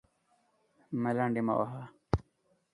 _ملنډې 1.01 1.41
مه 1.47 1.53
وهه! 1.59 1.83